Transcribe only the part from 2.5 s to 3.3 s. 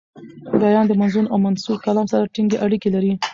اړیکي لري.